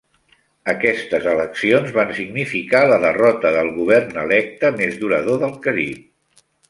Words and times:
Aquestes 0.71 1.25
eleccions 1.33 1.91
van 1.97 2.13
significar 2.21 2.81
la 2.93 2.97
derrota 3.03 3.51
del 3.57 3.69
govern 3.77 4.17
electe 4.23 4.73
més 4.81 4.99
durador 5.05 5.43
del 5.45 5.55
Carib. 5.67 6.41